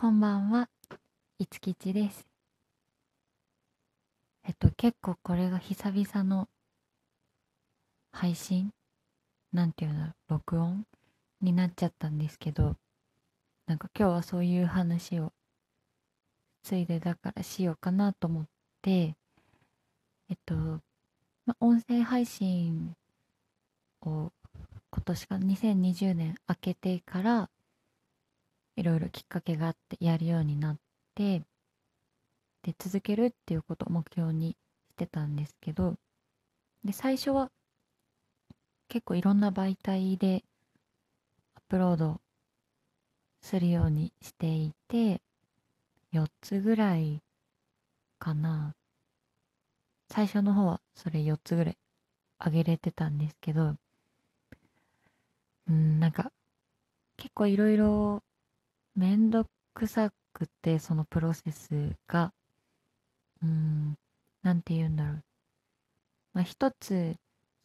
[0.00, 0.68] こんばんは、
[1.40, 2.24] いつきちです。
[4.46, 6.48] えっと、結構これが久々の
[8.12, 8.70] 配信
[9.52, 10.84] なんていうの録音
[11.40, 12.76] になっちゃったんですけど、
[13.66, 15.32] なんか今日はそういう話を
[16.62, 18.44] ついでだからしようかなと思っ
[18.80, 19.16] て、
[20.30, 20.54] えっと、
[21.44, 22.94] ま、音声配信
[24.02, 24.30] を
[24.92, 27.50] 今年か2020年明けてから
[28.78, 30.76] いろいろきっかけがあってやるようになっ
[31.16, 31.42] て
[32.62, 34.56] で続けるっていうことを目標に
[34.92, 35.96] してたんですけど
[36.84, 37.50] で最初は
[38.88, 40.44] 結構いろんな媒体で
[41.56, 42.20] アップロード
[43.42, 45.20] するようにしていて
[46.12, 47.20] 4つぐらい
[48.18, 48.74] かな。
[50.10, 51.78] 最初の方はそれ4つぐらい
[52.44, 53.76] 上げれてたんですけど
[55.68, 56.32] うんなんか
[57.16, 58.22] 結構いろいろ
[58.98, 62.32] めんどくさくてそのプロセスが
[63.40, 63.96] うん
[64.42, 65.22] なんて言うんだろう。
[66.32, 67.14] まあ一つ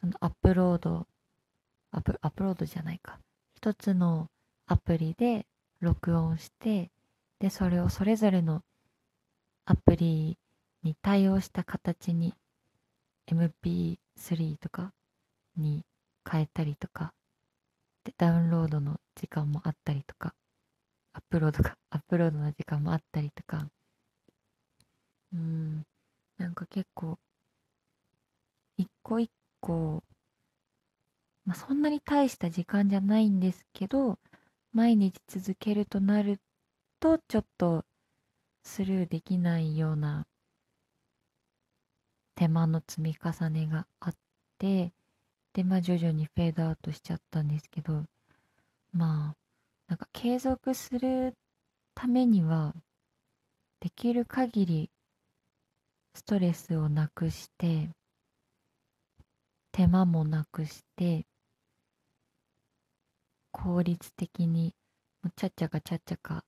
[0.00, 1.08] そのアップロード
[1.90, 3.18] アップアップロードじゃないか。
[3.56, 4.28] 一つの
[4.68, 5.44] アプリで
[5.80, 6.92] 録音して
[7.40, 8.62] でそれをそれぞれの
[9.64, 10.38] アプリ
[10.84, 12.32] に対応した形に
[13.26, 14.92] MP3 とか
[15.56, 15.84] に
[16.30, 17.12] 変えたりとか
[18.04, 20.32] でダウンロードの時間もあったりとか。
[21.14, 23.68] アップロードか、アップロードの時間もあったりとか、
[25.32, 25.84] うん、
[26.38, 27.18] なんか結構、
[28.76, 30.02] 一個一個、
[31.44, 34.18] まあ、そんなに大した時間じゃないんですけど、
[34.72, 36.40] 毎日続けるとなる
[36.98, 37.84] と、ちょっと
[38.64, 40.26] スルーできないような
[42.34, 44.14] 手間の積み重ねがあっ
[44.58, 44.92] て、
[45.52, 48.04] で、まあ徐々にフェードアウトしちゃったんですけど、
[48.92, 49.43] まあ、
[49.88, 51.34] なんか継続する
[51.94, 52.74] ためには
[53.80, 54.90] できる限り
[56.14, 57.90] ストレスをなくして
[59.72, 61.26] 手間もなくして
[63.50, 64.74] 効率的に
[65.36, 66.44] ちゃっちゃかちゃっちゃか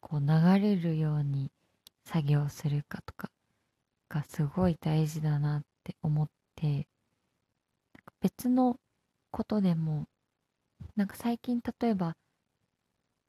[0.00, 0.26] こう流
[0.60, 1.50] れるように
[2.04, 3.30] 作業するかとか
[4.08, 6.86] がすごい大事だなって思って
[8.20, 8.76] 別の
[9.30, 10.06] ことでも
[10.96, 12.16] なんか最近例えば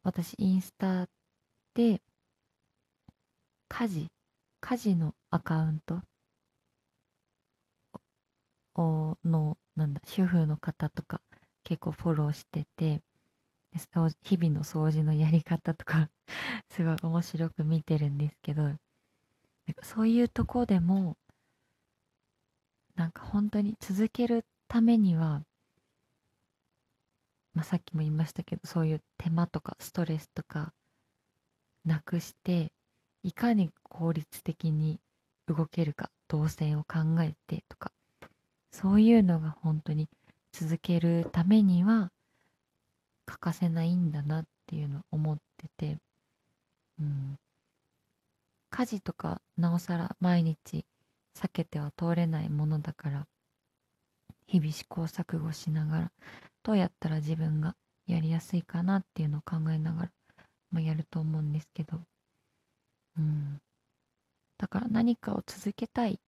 [0.04, 1.08] 私インスタ
[1.74, 2.02] で
[3.68, 4.08] 家事
[4.62, 6.02] 家事のアカウント
[9.26, 11.22] のなんだ主婦の方とか
[11.64, 13.02] 結構フォローしてて
[14.24, 16.10] 日々の掃除のやり方とか
[16.72, 21.18] すごい面白く見てるんですけどなんかそういうとこでも
[22.96, 25.44] なんか本当に続けるためには
[27.58, 30.74] まあ、さっきも言いましたけどそういう手間とかストレスとか
[31.86, 32.72] なくして
[33.24, 35.00] いかに効率的に
[35.48, 37.92] 動けるか動線を考えてとか
[38.72, 40.08] そういうのが本当に
[40.52, 42.12] 続けるためには
[43.26, 45.98] 欠かせないんだなっていうのを思ってて、
[47.02, 47.40] うん、
[48.70, 50.86] 家事とかなおさら毎日
[51.36, 53.26] 避けては通れないものだから
[54.46, 56.12] 日々試行錯誤しながら
[56.68, 60.12] どうやったら自分がやりやすいかなっていうのを考えながら、
[60.70, 62.02] まあ、やると思うんですけど、
[63.18, 63.62] うん。
[64.58, 66.20] だから何かを続けたい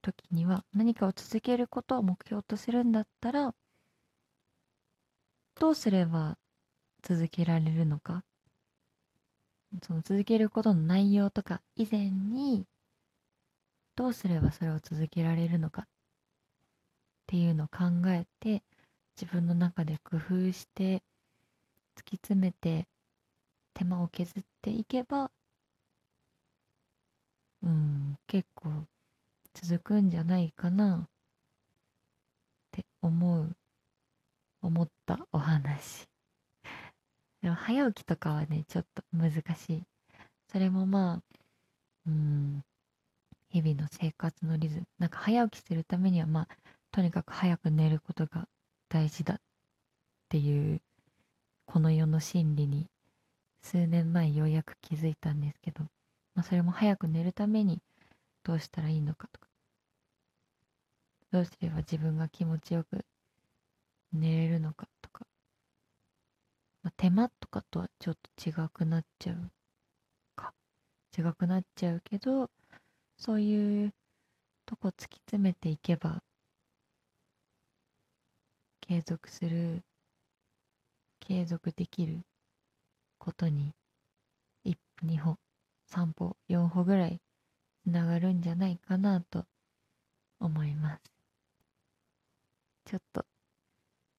[0.00, 3.54] 時には何かを続けることを目標とするんだったら
[5.60, 6.38] どうすれば
[7.02, 8.24] 続けられるのか
[9.82, 12.64] その続けることの内容とか以前に
[13.96, 15.86] どうすればそれを続けられるのかっ
[17.26, 18.62] ていうのを考えて
[19.20, 21.02] 自分の中で工夫して
[21.96, 22.86] 突き詰めて
[23.72, 25.30] 手間を削っていけば
[27.62, 28.70] うん結構
[29.54, 31.08] 続くんじゃないかなっ
[32.72, 33.56] て思う
[34.62, 36.08] 思ったお話。
[37.42, 39.84] でも早起きとかはねちょっと難しい。
[40.48, 41.22] それもまあ
[42.06, 42.64] うん
[43.48, 44.86] 日々の生活のリズム。
[44.98, 46.48] なんか早起きするためにはまあ
[46.90, 48.48] とにかく早く寝ることが
[48.94, 49.38] 大事だっ
[50.28, 50.80] ていう
[51.66, 52.86] この世の真理に
[53.60, 55.82] 数年前ようやく気づいたんですけど、
[56.36, 57.82] まあ、それも早く寝るために
[58.44, 59.48] どうしたらいいのかとか。
[61.32, 63.04] どうすれば自分が気持ちよく
[64.12, 65.26] 寝れるのかとか、
[66.84, 69.50] まあ、手間とかとはちょっと違くなっちゃう
[70.36, 70.54] か。
[71.18, 72.48] 違くなっちゃうけど
[73.18, 73.92] そういう
[74.64, 76.22] とこ突き詰めていけば
[78.86, 79.82] 継続する
[81.18, 82.20] 継続できる
[83.18, 83.72] ことに
[84.66, 85.36] 1歩2歩
[85.90, 87.18] 3歩4歩ぐらい
[87.82, 89.46] つながるんじゃないかなと
[90.38, 91.00] 思います。
[92.84, 93.24] ちょっと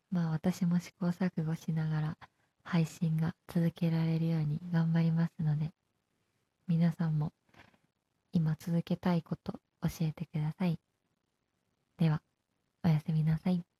[0.09, 2.18] まあ私も試行錯誤しながら
[2.63, 5.69] 配信が続けられるように頑張りますので
[6.68, 7.31] 皆さんも
[8.33, 9.53] 今続けたいこと
[9.83, 10.79] 教えてください。
[12.00, 12.23] では
[12.83, 13.75] おやすみなさい。